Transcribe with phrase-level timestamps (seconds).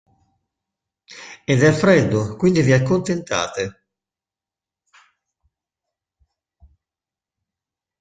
[1.45, 3.85] Ed è freddo, quindi vi accontentate.